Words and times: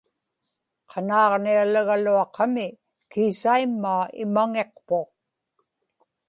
qanaaġnialagaluaqami 0.91 2.67
kiisaimmaa 3.11 4.03
imaŋiqpuq 4.23 5.09